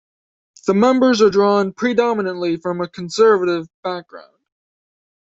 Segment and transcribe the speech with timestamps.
[0.65, 4.33] The members are drawn predominantly from a Conservative background.